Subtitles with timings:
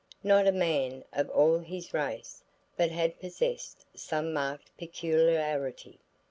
[0.23, 2.43] Not a man of all his race
[2.75, 5.99] but had possessed some marked peculiarity.